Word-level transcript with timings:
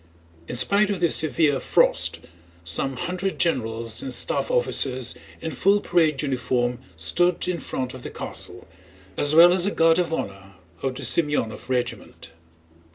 In 0.47 0.55
spite 0.55 0.89
of 0.89 0.99
the 0.99 1.11
severe 1.11 1.59
frost 1.59 2.21
some 2.63 2.97
hundred 2.97 3.37
generals 3.37 4.01
and 4.01 4.11
staff 4.11 4.49
officers 4.49 5.13
in 5.41 5.51
full 5.51 5.79
parade 5.79 6.23
uniform 6.23 6.79
stood 6.97 7.47
in 7.47 7.59
front 7.59 7.93
of 7.93 8.01
the 8.01 8.09
castle, 8.09 8.67
as 9.15 9.35
well 9.35 9.53
as 9.53 9.67
a 9.67 9.71
guard 9.71 9.99
of 9.99 10.11
honor 10.11 10.55
of 10.81 10.95
the 10.95 11.03
Semënov 11.03 11.69
regiment. 11.69 12.31